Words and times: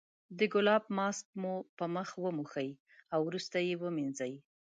د 0.37 0.39
ګلاب 0.53 0.83
ماسک 0.97 1.25
مو 1.41 1.53
په 1.77 1.85
مخ 1.95 2.09
وموښئ 2.23 2.69
او 3.13 3.19
وروسته 3.29 3.57
یې 3.67 3.73
ومینځئ. 3.81 4.33